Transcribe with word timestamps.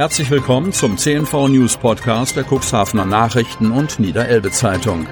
Herzlich 0.00 0.30
willkommen 0.30 0.72
zum 0.72 0.96
CNV 0.96 1.48
News 1.48 1.76
Podcast 1.76 2.34
der 2.34 2.46
Cuxhavener 2.50 3.04
Nachrichten 3.04 3.70
und 3.70 4.00
Niederelbe 4.00 4.50
Zeitung. 4.50 5.06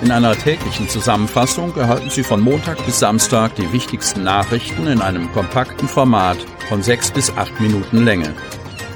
In 0.00 0.10
einer 0.10 0.34
täglichen 0.34 0.88
Zusammenfassung 0.88 1.76
erhalten 1.76 2.08
Sie 2.08 2.22
von 2.22 2.40
Montag 2.40 2.82
bis 2.86 3.00
Samstag 3.00 3.56
die 3.56 3.70
wichtigsten 3.70 4.24
Nachrichten 4.24 4.86
in 4.86 5.02
einem 5.02 5.30
kompakten 5.32 5.86
Format 5.86 6.38
von 6.70 6.82
sechs 6.82 7.10
bis 7.10 7.30
acht 7.36 7.60
Minuten 7.60 8.06
Länge. 8.06 8.34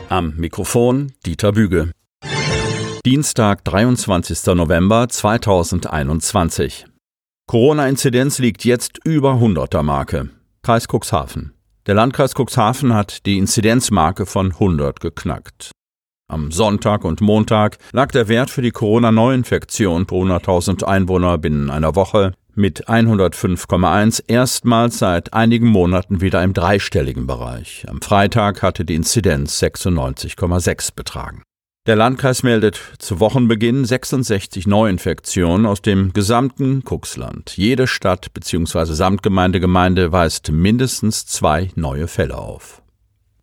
Am 0.08 0.36
Mikrofon 0.38 1.12
Dieter 1.26 1.52
Büge. 1.52 1.90
Dienstag, 3.04 3.64
23. 3.64 4.54
November 4.54 5.06
2021. 5.06 6.86
Corona-Inzidenz 7.46 8.38
liegt 8.38 8.64
jetzt 8.64 9.00
über 9.04 9.34
100er 9.34 9.82
Marke. 9.82 10.30
Kreis 10.62 10.86
Cuxhaven. 10.90 11.52
Der 11.86 11.94
Landkreis 11.96 12.34
Cuxhaven 12.36 12.94
hat 12.94 13.26
die 13.26 13.38
Inzidenzmarke 13.38 14.24
von 14.24 14.52
100 14.52 15.00
geknackt. 15.00 15.72
Am 16.28 16.52
Sonntag 16.52 17.04
und 17.04 17.20
Montag 17.20 17.78
lag 17.90 18.12
der 18.12 18.28
Wert 18.28 18.50
für 18.50 18.62
die 18.62 18.70
Corona-Neuinfektion 18.70 20.06
pro 20.06 20.24
100.000 20.24 20.84
Einwohner 20.84 21.38
binnen 21.38 21.70
einer 21.70 21.96
Woche 21.96 22.34
mit 22.54 22.88
105,1 22.88 24.22
erstmals 24.28 25.00
seit 25.00 25.34
einigen 25.34 25.66
Monaten 25.66 26.20
wieder 26.20 26.44
im 26.44 26.54
dreistelligen 26.54 27.26
Bereich. 27.26 27.84
Am 27.88 28.00
Freitag 28.00 28.62
hatte 28.62 28.84
die 28.84 28.94
Inzidenz 28.94 29.60
96,6 29.60 30.94
betragen. 30.94 31.42
Der 31.84 31.96
Landkreis 31.96 32.44
meldet 32.44 32.80
zu 32.98 33.18
Wochenbeginn 33.18 33.84
66 33.84 34.68
Neuinfektionen 34.68 35.66
aus 35.66 35.82
dem 35.82 36.12
gesamten 36.12 36.84
Cuxland. 36.84 37.56
Jede 37.56 37.88
Stadt 37.88 38.32
bzw. 38.32 38.84
Samtgemeindegemeinde 38.92 40.12
weist 40.12 40.52
mindestens 40.52 41.26
zwei 41.26 41.72
neue 41.74 42.06
Fälle 42.06 42.38
auf. 42.38 42.82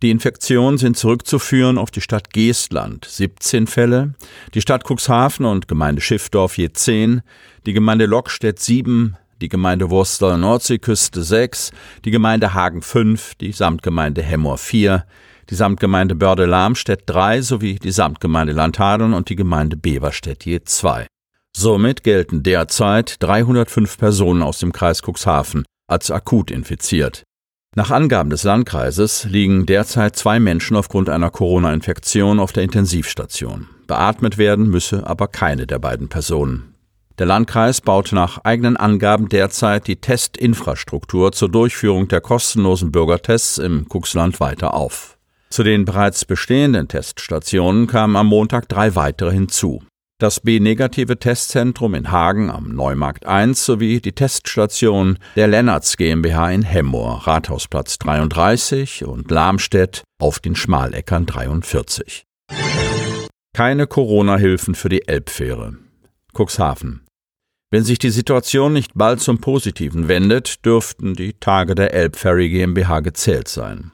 Die 0.01 0.09
Infektionen 0.09 0.77
sind 0.77 0.95
zurückzuführen 0.95 1.77
auf 1.77 1.91
die 1.91 1.99
Stadt 1.99 2.31
Geestland, 2.31 3.03
17 3.03 3.67
Fälle, 3.67 4.13
die 4.53 4.61
Stadt 4.61 4.85
Cuxhaven 4.89 5.45
und 5.45 5.67
Gemeinde 5.67 6.01
Schiffdorf 6.01 6.57
je 6.57 6.71
10, 6.71 7.21
die 7.65 7.73
Gemeinde 7.73 8.05
Lockstedt 8.05 8.59
7, 8.61 9.17
die 9.41 9.49
Gemeinde 9.49 9.89
Wurstel 9.89 10.37
Nordseeküste 10.37 11.23
6, 11.23 11.71
die 12.05 12.11
Gemeinde 12.11 12.53
Hagen 12.53 12.81
5, 12.83 13.35
die 13.35 13.51
Samtgemeinde 13.51 14.21
Hemmoor 14.21 14.57
4, 14.57 15.03
die 15.49 15.55
Samtgemeinde 15.55 16.15
Börde-Lamstedt 16.15 17.03
3 17.07 17.41
sowie 17.41 17.75
die 17.75 17.91
Samtgemeinde 17.91 18.53
Landhadeln 18.53 19.13
und 19.13 19.29
die 19.29 19.35
Gemeinde 19.35 19.77
Beverstedt 19.77 20.45
je 20.45 20.61
2. 20.63 21.07
Somit 21.55 22.03
gelten 22.03 22.43
derzeit 22.43 23.15
305 23.19 23.97
Personen 23.97 24.43
aus 24.43 24.59
dem 24.59 24.71
Kreis 24.71 25.01
Cuxhaven 25.01 25.65
als 25.87 26.11
akut 26.11 26.51
infiziert. 26.51 27.23
Nach 27.75 27.91
Angaben 27.91 28.29
des 28.29 28.43
Landkreises 28.43 29.25
liegen 29.25 29.65
derzeit 29.65 30.15
zwei 30.15 30.39
Menschen 30.39 30.75
aufgrund 30.75 31.09
einer 31.09 31.29
Corona-Infektion 31.29 32.39
auf 32.39 32.51
der 32.51 32.63
Intensivstation. 32.63 33.67
Beatmet 33.87 34.37
werden 34.37 34.69
müsse 34.69 35.05
aber 35.05 35.27
keine 35.27 35.67
der 35.67 35.79
beiden 35.79 36.09
Personen. 36.09 36.75
Der 37.19 37.25
Landkreis 37.25 37.81
baut 37.81 38.11
nach 38.11 38.39
eigenen 38.43 38.77
Angaben 38.77 39.29
derzeit 39.29 39.87
die 39.87 39.97
Testinfrastruktur 39.97 41.31
zur 41.31 41.49
Durchführung 41.49 42.07
der 42.07 42.21
kostenlosen 42.21 42.91
Bürgertests 42.91 43.57
im 43.57 43.87
Cuxland 43.89 44.39
weiter 44.39 44.73
auf. 44.73 45.18
Zu 45.51 45.63
den 45.63 45.83
bereits 45.85 46.25
bestehenden 46.25 46.87
Teststationen 46.87 47.87
kamen 47.87 48.15
am 48.15 48.27
Montag 48.27 48.69
drei 48.69 48.95
weitere 48.95 49.31
hinzu. 49.31 49.83
Das 50.19 50.41
B-negative 50.41 51.17
Testzentrum 51.17 51.95
in 51.95 52.11
Hagen 52.11 52.51
am 52.51 52.75
Neumarkt 52.75 53.25
1 53.25 53.65
sowie 53.65 54.01
die 54.01 54.11
Teststation 54.11 55.17
der 55.37 55.47
Lennarts 55.47 55.95
GmbH 55.95 56.51
in 56.51 56.63
Hemmoor, 56.63 57.25
Rathausplatz 57.25 57.97
33 57.99 59.05
und 59.05 59.31
Lamstedt 59.31 60.03
auf 60.21 60.39
den 60.39 60.55
Schmaleckern 60.55 61.25
43. 61.25 62.25
Keine 63.55 63.87
Corona-Hilfen 63.87 64.75
für 64.75 64.89
die 64.89 65.07
Elbfähre. 65.07 65.77
Cuxhaven. 66.37 67.05
Wenn 67.71 67.83
sich 67.83 67.99
die 67.99 68.09
Situation 68.09 68.73
nicht 68.73 68.91
bald 68.95 69.21
zum 69.21 69.39
Positiven 69.39 70.07
wendet, 70.07 70.65
dürften 70.65 71.13
die 71.13 71.33
Tage 71.33 71.75
der 71.75 71.93
Elbferry 71.93 72.49
GmbH 72.49 72.99
gezählt 72.99 73.47
sein. 73.47 73.91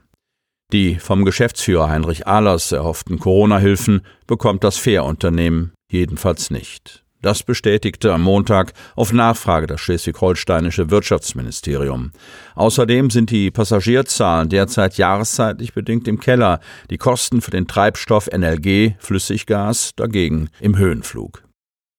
Die 0.74 0.96
vom 0.96 1.26
Geschäftsführer 1.26 1.90
Heinrich 1.90 2.28
Ahlers 2.28 2.72
erhofften 2.72 3.20
Corona-Hilfen 3.20 4.02
bekommt 4.26 4.64
das 4.64 4.78
Fährunternehmen 4.78 5.74
jedenfalls 5.90 6.50
nicht. 6.50 7.04
Das 7.22 7.44
bestätigte 7.44 8.14
am 8.14 8.22
Montag 8.22 8.74
auf 8.96 9.12
Nachfrage 9.12 9.66
das 9.66 9.82
schleswig-holsteinische 9.82 10.92
Wirtschaftsministerium. 10.92 12.12
Außerdem 12.54 13.10
sind 13.10 13.32
die 13.32 13.50
Passagierzahlen 13.50 14.50
derzeit 14.50 14.98
jahreszeitlich 14.98 15.74
bedingt 15.74 16.08
im 16.08 16.20
Keller, 16.20 16.60
die 16.92 16.98
Kosten 16.98 17.42
für 17.42 17.52
den 17.52 17.68
Treibstoff 17.68 18.28
NLG 18.28 18.94
Flüssiggas 19.00 19.94
dagegen 19.96 20.50
im 20.60 20.78
Höhenflug 20.78 21.45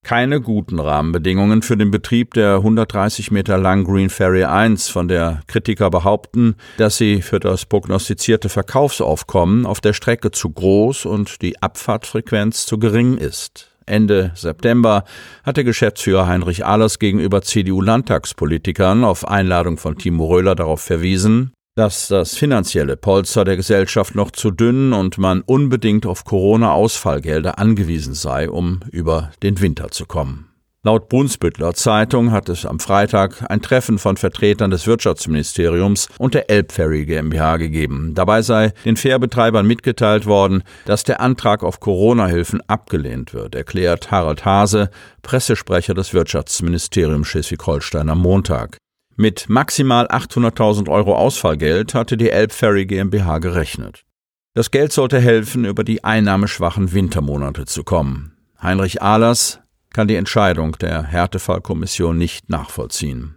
keine 0.06 0.40
guten 0.40 0.78
Rahmenbedingungen 0.78 1.62
für 1.62 1.76
den 1.76 1.90
Betrieb 1.90 2.32
der 2.34 2.58
130 2.58 3.32
Meter 3.32 3.58
langen 3.58 3.82
Green 3.82 4.08
Ferry 4.08 4.44
1, 4.44 4.88
von 4.88 5.08
der 5.08 5.40
Kritiker 5.48 5.90
behaupten, 5.90 6.54
dass 6.76 6.96
sie 6.96 7.22
für 7.22 7.40
das 7.40 7.66
prognostizierte 7.66 8.48
Verkaufsaufkommen 8.48 9.66
auf 9.66 9.80
der 9.80 9.94
Strecke 9.94 10.30
zu 10.30 10.50
groß 10.50 11.06
und 11.06 11.42
die 11.42 11.60
Abfahrtfrequenz 11.60 12.66
zu 12.66 12.78
gering 12.78 13.18
ist. 13.18 13.72
Ende 13.84 14.30
September 14.36 15.02
hatte 15.42 15.64
Geschäftsführer 15.64 16.28
Heinrich 16.28 16.64
Ahlers 16.64 17.00
gegenüber 17.00 17.42
CDU-Landtagspolitikern 17.42 19.02
auf 19.02 19.26
Einladung 19.26 19.76
von 19.76 19.98
Timo 19.98 20.26
Röhler 20.26 20.54
darauf 20.54 20.82
verwiesen, 20.82 21.52
dass 21.76 22.08
das 22.08 22.36
finanzielle 22.36 22.96
Polster 22.96 23.44
der 23.44 23.56
Gesellschaft 23.56 24.14
noch 24.14 24.30
zu 24.30 24.50
dünn 24.50 24.92
und 24.92 25.18
man 25.18 25.42
unbedingt 25.42 26.06
auf 26.06 26.24
Corona-Ausfallgelder 26.24 27.58
angewiesen 27.58 28.14
sei, 28.14 28.50
um 28.50 28.80
über 28.90 29.30
den 29.42 29.60
Winter 29.60 29.90
zu 29.90 30.06
kommen. 30.06 30.48
Laut 30.86 31.08
Brunsbüttler 31.08 31.74
Zeitung 31.74 32.30
hat 32.30 32.48
es 32.48 32.64
am 32.64 32.78
Freitag 32.78 33.44
ein 33.50 33.60
Treffen 33.60 33.98
von 33.98 34.16
Vertretern 34.16 34.70
des 34.70 34.86
Wirtschaftsministeriums 34.86 36.08
und 36.16 36.32
der 36.32 36.48
Elbferry 36.48 37.04
GmbH 37.04 37.56
gegeben. 37.56 38.12
Dabei 38.14 38.40
sei 38.40 38.72
den 38.84 38.96
Fährbetreibern 38.96 39.66
mitgeteilt 39.66 40.26
worden, 40.26 40.62
dass 40.84 41.02
der 41.02 41.20
Antrag 41.20 41.64
auf 41.64 41.80
Corona-Hilfen 41.80 42.62
abgelehnt 42.68 43.34
wird, 43.34 43.56
erklärt 43.56 44.12
Harald 44.12 44.44
Hase, 44.44 44.90
Pressesprecher 45.22 45.92
des 45.92 46.14
Wirtschaftsministeriums 46.14 47.26
Schleswig-Holstein 47.26 48.08
am 48.08 48.20
Montag. 48.20 48.78
Mit 49.18 49.48
maximal 49.48 50.06
800.000 50.08 50.90
Euro 50.90 51.16
Ausfallgeld 51.16 51.94
hatte 51.94 52.18
die 52.18 52.30
Elbferry 52.30 52.84
GmbH 52.84 53.38
gerechnet. 53.38 54.04
Das 54.52 54.70
Geld 54.70 54.92
sollte 54.92 55.18
helfen, 55.18 55.64
über 55.64 55.84
die 55.84 56.04
einnahmeschwachen 56.04 56.92
Wintermonate 56.92 57.64
zu 57.64 57.82
kommen. 57.82 58.36
Heinrich 58.60 59.00
Ahlers 59.00 59.60
kann 59.90 60.06
die 60.06 60.16
Entscheidung 60.16 60.72
der 60.72 61.02
Härtefallkommission 61.02 62.18
nicht 62.18 62.50
nachvollziehen. 62.50 63.36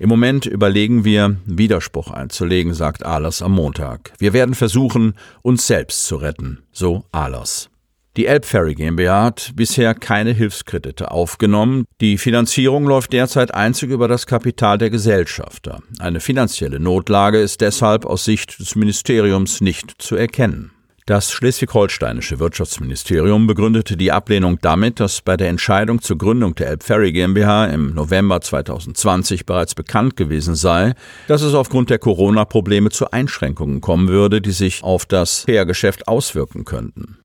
Im 0.00 0.08
Moment 0.08 0.44
überlegen 0.44 1.04
wir, 1.04 1.36
Widerspruch 1.46 2.10
einzulegen, 2.10 2.74
sagt 2.74 3.06
Ahlers 3.06 3.42
am 3.42 3.52
Montag. 3.52 4.12
Wir 4.18 4.32
werden 4.32 4.56
versuchen, 4.56 5.14
uns 5.42 5.68
selbst 5.68 6.04
zu 6.04 6.16
retten, 6.16 6.64
so 6.72 7.04
Ahlers. 7.12 7.71
Die 8.18 8.26
Elbferry 8.26 8.74
GmbH 8.74 9.24
hat 9.24 9.52
bisher 9.56 9.94
keine 9.94 10.32
Hilfskredite 10.32 11.10
aufgenommen. 11.10 11.86
Die 12.02 12.18
Finanzierung 12.18 12.84
läuft 12.84 13.14
derzeit 13.14 13.54
einzig 13.54 13.88
über 13.88 14.06
das 14.06 14.26
Kapital 14.26 14.76
der 14.76 14.90
Gesellschafter. 14.90 15.80
Eine 15.98 16.20
finanzielle 16.20 16.78
Notlage 16.78 17.40
ist 17.40 17.62
deshalb 17.62 18.04
aus 18.04 18.26
Sicht 18.26 18.58
des 18.60 18.74
Ministeriums 18.74 19.62
nicht 19.62 19.94
zu 19.96 20.16
erkennen. 20.16 20.72
Das 21.06 21.32
schleswig-holsteinische 21.32 22.38
Wirtschaftsministerium 22.38 23.46
begründete 23.46 23.96
die 23.96 24.12
Ablehnung 24.12 24.58
damit, 24.60 25.00
dass 25.00 25.22
bei 25.22 25.38
der 25.38 25.48
Entscheidung 25.48 26.02
zur 26.02 26.18
Gründung 26.18 26.54
der 26.54 26.68
Elbferry 26.68 27.12
GmbH 27.12 27.64
im 27.66 27.94
November 27.94 28.42
2020 28.42 29.46
bereits 29.46 29.74
bekannt 29.74 30.16
gewesen 30.16 30.54
sei, 30.54 30.94
dass 31.28 31.40
es 31.40 31.54
aufgrund 31.54 31.88
der 31.88 31.98
Corona-Probleme 31.98 32.90
zu 32.90 33.10
Einschränkungen 33.10 33.80
kommen 33.80 34.08
würde, 34.08 34.42
die 34.42 34.52
sich 34.52 34.84
auf 34.84 35.06
das 35.06 35.40
Fährgeschäft 35.40 36.06
auswirken 36.06 36.64
könnten. 36.64 37.21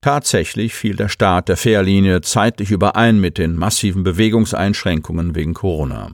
Tatsächlich 0.00 0.74
fiel 0.74 0.94
der 0.94 1.08
Start 1.08 1.48
der 1.48 1.56
Fährlinie 1.56 2.20
zeitlich 2.20 2.70
überein 2.70 3.20
mit 3.20 3.36
den 3.36 3.56
massiven 3.56 4.04
Bewegungseinschränkungen 4.04 5.34
wegen 5.34 5.54
Corona. 5.54 6.12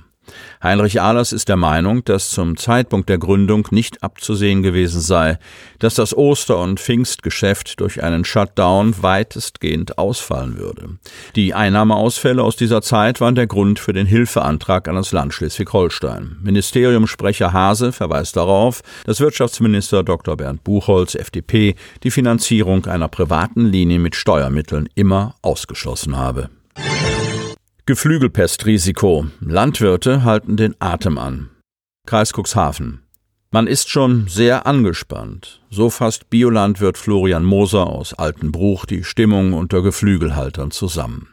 Heinrich 0.63 1.01
Ahlers 1.01 1.33
ist 1.33 1.49
der 1.49 1.57
Meinung, 1.57 2.05
dass 2.05 2.31
zum 2.31 2.57
Zeitpunkt 2.57 3.09
der 3.09 3.19
Gründung 3.19 3.69
nicht 3.71 4.03
abzusehen 4.03 4.63
gewesen 4.63 5.01
sei, 5.01 5.39
dass 5.79 5.95
das 5.95 6.17
Oster- 6.17 6.59
und 6.59 6.81
Pfingstgeschäft 6.81 7.81
durch 7.81 8.03
einen 8.03 8.25
Shutdown 8.25 8.95
weitestgehend 9.03 9.99
ausfallen 9.99 10.59
würde. 10.59 10.99
Die 11.37 11.55
Einnahmeausfälle 11.55 12.43
aus 12.43 12.57
dieser 12.57 12.83
Zeit 12.83 13.21
waren 13.21 13.35
der 13.35 13.47
Grund 13.47 13.79
für 13.79 13.93
den 13.93 14.07
Hilfeantrag 14.07 14.89
an 14.89 14.97
das 14.97 15.13
Land 15.13 15.35
Schleswig-Holstein. 15.35 16.39
Ministeriumsprecher 16.43 17.53
Hase 17.53 17.93
verweist 17.93 18.37
darauf, 18.37 18.83
dass 19.05 19.21
Wirtschaftsminister 19.21 20.03
Dr. 20.03 20.37
Bernd 20.37 20.65
Buchholz, 20.65 21.15
FDP, 21.15 21.75
die 22.03 22.11
Finanzierung 22.11 22.87
einer 22.87 23.09
privaten 23.09 23.67
Linie 23.67 23.99
mit 23.99 24.17
Steuermitteln 24.17 24.89
immer 24.95 25.35
ausgeschlossen 25.43 26.17
habe. 26.17 26.49
Geflügelpestrisiko. 27.87 29.27
Landwirte 29.41 30.25
halten 30.25 30.57
den 30.57 30.75
Atem 30.79 31.19
an. 31.19 31.51
Kreis 32.07 32.33
Cuxhaven. 32.33 33.03
Man 33.51 33.67
ist 33.67 33.91
schon 33.91 34.27
sehr 34.27 34.67
angespannt. 34.67 35.61
So 35.69 35.91
fasst 35.91 36.31
Biolandwirt 36.31 36.97
Florian 36.97 37.45
Moser 37.45 37.87
aus 37.87 38.15
Altenbruch 38.15 38.87
die 38.87 39.05
Stimmung 39.05 39.53
unter 39.53 39.83
Geflügelhaltern 39.83 40.71
zusammen. 40.71 41.29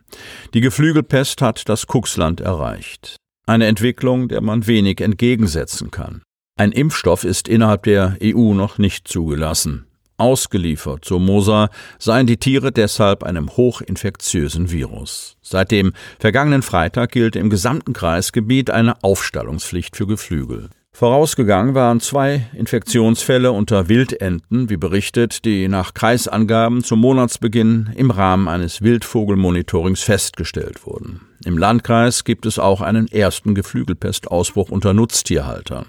Die 0.54 0.60
Geflügelpest 0.60 1.42
hat 1.42 1.70
das 1.70 1.88
Kuxland 1.88 2.42
erreicht. 2.42 3.16
Eine 3.48 3.68
Entwicklung, 3.68 4.28
der 4.28 4.42
man 4.42 4.68
wenig 4.68 5.00
entgegensetzen 5.00 5.90
kann. 5.90 6.22
Ein 6.60 6.74
Impfstoff 6.74 7.24
ist 7.24 7.48
innerhalb 7.48 7.84
der 7.84 8.18
EU 8.22 8.54
noch 8.54 8.78
nicht 8.78 9.08
zugelassen. 9.08 9.88
Ausgeliefert, 10.22 11.04
so 11.04 11.20
Moser, 11.20 11.70
seien 12.00 12.28
die 12.28 12.38
Tiere 12.38 12.72
deshalb 12.72 13.24
einem 13.24 13.50
hochinfektiösen 13.50 14.72
Virus. 14.72 15.36
Seit 15.42 15.72
dem 15.72 15.94
vergangenen 16.20 16.62
Freitag 16.62 17.12
gilt 17.12 17.36
im 17.36 17.50
gesamten 17.50 17.94
Kreisgebiet 17.94 18.70
eine 18.70 19.04
Aufstallungspflicht 19.04 19.98
für 19.98 20.08
Geflügel. 20.08 20.70
Vorausgegangen 20.94 21.74
waren 21.74 22.02
zwei 22.02 22.46
Infektionsfälle 22.54 23.52
unter 23.52 23.88
Wildenten, 23.88 24.70
wie 24.70 24.78
berichtet, 24.78 25.46
die 25.46 25.68
nach 25.68 25.94
Kreisangaben 25.94 26.84
zum 26.84 27.00
Monatsbeginn 27.00 27.92
im 27.96 28.12
Rahmen 28.12 28.48
eines 28.48 28.82
Wildvogelmonitorings 28.82 30.04
festgestellt 30.04 30.86
wurden. 30.86 31.22
Im 31.46 31.58
Landkreis 31.58 32.24
gibt 32.24 32.46
es 32.46 32.60
auch 32.60 32.82
einen 32.82 33.08
ersten 33.08 33.56
Geflügelpestausbruch 33.56 34.70
unter 34.70 34.94
Nutztierhaltern. 34.94 35.86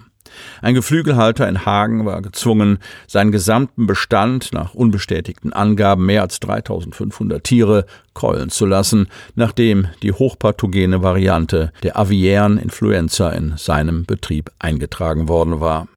Ein 0.61 0.75
Geflügelhalter 0.75 1.49
in 1.49 1.65
Hagen 1.65 2.07
war 2.07 2.23
gezwungen, 2.23 2.79
seinen 3.07 3.33
gesamten 3.33 3.87
Bestand 3.87 4.53
nach 4.53 4.75
unbestätigten 4.75 5.53
Angaben 5.53 6.07
mehr 6.07 6.23
als 6.23 6.41
3500 6.41 7.43
Tiere 7.43 7.87
keulen 8.15 8.51
zu 8.51 8.67
lassen, 8.67 9.09
nachdem 9.35 9.87
die 10.03 10.13
hochpathogene 10.13 11.03
Variante 11.03 11.73
der 11.83 11.99
aviären 11.99 12.59
Influenza 12.59 13.31
in 13.31 13.57
seinem 13.57 14.05
Betrieb 14.05 14.51
eingetragen 14.59 15.29
worden 15.29 15.61
war. 15.61 15.89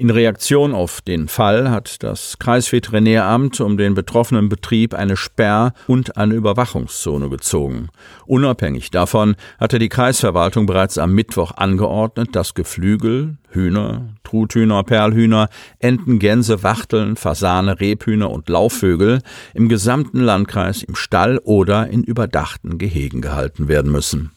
In 0.00 0.10
Reaktion 0.10 0.74
auf 0.74 1.00
den 1.00 1.26
Fall 1.26 1.72
hat 1.72 2.04
das 2.04 2.38
Kreisveterinäramt 2.38 3.60
um 3.60 3.76
den 3.76 3.94
betroffenen 3.94 4.48
Betrieb 4.48 4.94
eine 4.94 5.16
Sperr- 5.16 5.72
und 5.88 6.16
eine 6.16 6.34
Überwachungszone 6.34 7.28
gezogen. 7.28 7.88
Unabhängig 8.24 8.92
davon 8.92 9.34
hatte 9.58 9.80
die 9.80 9.88
Kreisverwaltung 9.88 10.66
bereits 10.66 10.98
am 10.98 11.14
Mittwoch 11.14 11.50
angeordnet, 11.56 12.36
dass 12.36 12.54
Geflügel, 12.54 13.38
Hühner, 13.50 14.10
Truthühner, 14.22 14.84
Perlhühner, 14.84 15.48
Enten, 15.80 16.20
Gänse, 16.20 16.62
Wachteln, 16.62 17.16
Fasane, 17.16 17.80
Rebhühner 17.80 18.30
und 18.30 18.48
Laufvögel 18.48 19.20
im 19.52 19.68
gesamten 19.68 20.20
Landkreis 20.20 20.84
im 20.84 20.94
Stall 20.94 21.38
oder 21.38 21.88
in 21.88 22.04
überdachten 22.04 22.78
Gehegen 22.78 23.20
gehalten 23.20 23.66
werden 23.66 23.90
müssen. 23.90 24.30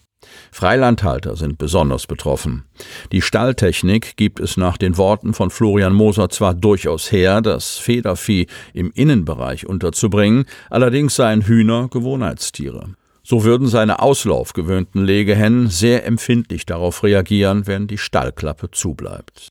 Freilandhalter 0.51 1.35
sind 1.35 1.57
besonders 1.57 2.07
betroffen. 2.07 2.65
Die 3.11 3.21
Stalltechnik 3.21 4.17
gibt 4.17 4.39
es 4.39 4.57
nach 4.57 4.77
den 4.77 4.97
Worten 4.97 5.33
von 5.33 5.49
Florian 5.49 5.93
Moser 5.93 6.29
zwar 6.29 6.53
durchaus 6.53 7.11
her, 7.11 7.41
das 7.41 7.77
Federvieh 7.77 8.47
im 8.73 8.91
Innenbereich 8.93 9.65
unterzubringen, 9.65 10.45
allerdings 10.69 11.15
seien 11.15 11.41
Hühner 11.41 11.87
Gewohnheitstiere. 11.89 12.95
So 13.23 13.43
würden 13.43 13.67
seine 13.67 14.01
auslaufgewöhnten 14.01 15.05
Legehennen 15.05 15.67
sehr 15.67 16.05
empfindlich 16.05 16.65
darauf 16.65 17.03
reagieren, 17.03 17.67
wenn 17.67 17.87
die 17.87 17.99
Stallklappe 17.99 18.71
zubleibt. 18.71 19.49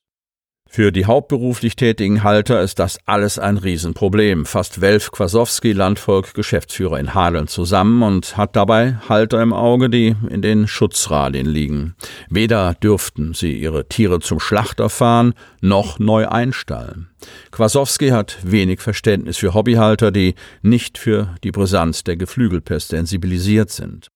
Für 0.73 0.93
die 0.93 1.05
hauptberuflich 1.05 1.75
tätigen 1.75 2.23
Halter 2.23 2.63
ist 2.63 2.79
das 2.79 3.01
alles 3.05 3.41
ein 3.41 3.57
Riesenproblem, 3.57 4.47
fasst 4.47 4.81
Welf 4.81 5.11
Kwasowski, 5.11 5.73
Landvolk, 5.73 6.33
Geschäftsführer 6.33 7.01
in 7.01 7.13
Hadeln 7.13 7.49
zusammen 7.49 8.05
und 8.05 8.37
hat 8.37 8.55
dabei 8.55 8.95
Halter 9.09 9.43
im 9.43 9.53
Auge, 9.53 9.91
die 9.91 10.15
in 10.29 10.43
den 10.43 10.69
Schutzradien 10.69 11.47
liegen. 11.47 11.97
Weder 12.29 12.75
dürften 12.75 13.35
sie 13.35 13.59
ihre 13.59 13.89
Tiere 13.89 14.21
zum 14.21 14.39
Schlachter 14.39 14.91
fahren, 14.91 15.35
noch 15.61 15.99
neu 15.99 16.29
einstallen. 16.29 17.09
Kwasowski 17.51 18.11
hat 18.11 18.39
wenig 18.45 18.81
Verständnis 18.81 19.39
für 19.39 19.55
Hobbyhalter, 19.55 20.13
die 20.13 20.37
nicht 20.63 20.99
für 20.99 21.35
die 21.43 21.51
Brisanz 21.51 22.05
der 22.05 22.17
Geflügelpest 22.17 22.91
sensibilisiert 22.91 23.71
sind. 23.71 24.07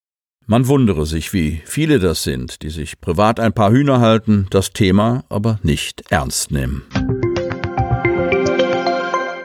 Man 0.46 0.68
wundere 0.68 1.06
sich, 1.06 1.32
wie 1.32 1.62
viele 1.64 1.98
das 1.98 2.22
sind, 2.22 2.60
die 2.62 2.68
sich 2.68 3.00
privat 3.00 3.40
ein 3.40 3.54
paar 3.54 3.70
Hühner 3.70 4.00
halten, 4.00 4.46
das 4.50 4.74
Thema 4.74 5.24
aber 5.30 5.58
nicht 5.62 6.04
ernst 6.10 6.50
nehmen. 6.50 6.82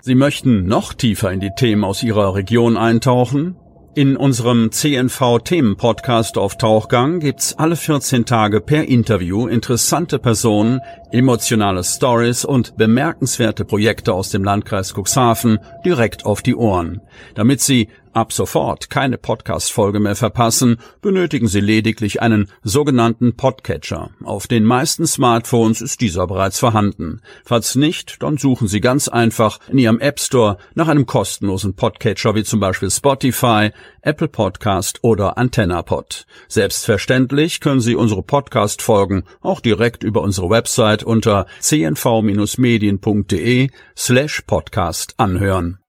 Sie 0.02 0.16
möchten 0.16 0.66
noch 0.66 0.94
tiefer 0.94 1.32
in 1.32 1.40
die 1.40 1.52
Themen 1.56 1.86
aus 1.86 2.04
Ihrer 2.04 2.36
Region 2.36 2.76
eintauchen? 2.76 3.56
In 3.96 4.18
unserem 4.18 4.74
CNV-Themen-Podcast 4.74 6.38
auf 6.38 6.58
Tauchgang 6.58 7.22
gibt's 7.22 7.58
alle 7.58 7.78
14 7.78 8.26
Tage 8.26 8.60
per 8.60 8.86
Interview 8.86 9.48
interessante 9.48 10.20
Personen, 10.20 10.82
emotionale 11.12 11.84
Stories 11.84 12.46
und 12.46 12.78
bemerkenswerte 12.78 13.66
Projekte 13.66 14.14
aus 14.14 14.30
dem 14.30 14.44
Landkreis 14.44 14.94
Cuxhaven 14.94 15.60
direkt 15.86 16.26
auf 16.26 16.42
die 16.42 16.56
Ohren, 16.56 17.02
damit 17.36 17.62
Sie 17.62 17.90
ab 18.14 18.34
sofort 18.34 18.90
keine 18.90 19.18
Podcast-Folge 19.18 20.00
mehr 20.00 20.16
verpassen, 20.16 20.78
benötigen 21.02 21.48
Sie 21.48 21.62
lediglich 21.62 22.22
einen 22.22 22.50
sogenannten 22.64 23.36
Podcatcher. 23.36 24.10
Auf 24.24 24.48
den 24.48 24.66
meisten 24.66 25.06
Smartphones 25.06 25.82
ist 25.82 26.02
dieser 26.02 26.28
bereits 26.28 26.60
vorhanden. 26.60 27.22
Falls 27.46 27.76
nicht, 27.76 28.22
dann 28.22 28.38
suchen 28.38 28.68
Sie 28.68 28.82
ganz 28.82 29.08
einfach 29.08 29.60
in 29.70 29.78
Ihrem 29.78 30.00
App 30.00 30.20
Store 30.20 30.58
nach 30.76 30.88
einem 30.88 31.06
kostenlosen 31.06 31.76
Podcatcher 31.76 32.36
wie 32.36 32.44
zum 32.44 32.60
Beispiel 32.60 32.90
Spotify, 32.90 33.72
Apple 34.02 34.28
Podcast 34.28 35.00
oder 35.02 35.38
AntennaPod. 35.38 36.26
Selbstverständlich 36.48 37.60
können 37.60 37.82
Sie 37.82 37.96
unsere 37.96 38.24
Podcast-Folgen 38.24 39.24
auch 39.42 39.60
direkt 39.60 40.04
über 40.04 40.22
unsere 40.22 40.50
Website 40.50 40.99
unter 41.04 41.46
cnv-medien.de 41.60 43.70
slash 43.96 44.42
podcast 44.46 45.14
anhören. 45.18 45.80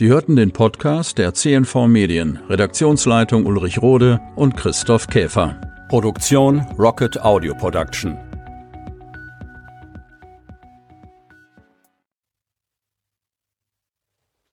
Die 0.00 0.08
hörten 0.08 0.34
den 0.34 0.50
Podcast 0.50 1.18
der 1.18 1.32
CNV 1.32 1.86
Medien, 1.86 2.40
Redaktionsleitung 2.48 3.46
Ulrich 3.46 3.80
Rode 3.80 4.20
und 4.34 4.56
Christoph 4.56 5.06
Käfer. 5.06 5.60
Produktion 5.88 6.66
Rocket 6.76 7.20
Audio 7.20 7.54
Production. 7.54 8.31